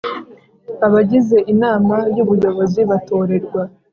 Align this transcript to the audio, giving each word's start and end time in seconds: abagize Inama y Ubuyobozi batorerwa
abagize 0.85 1.37
Inama 1.53 1.95
y 2.15 2.19
Ubuyobozi 2.23 2.81
batorerwa 2.89 3.61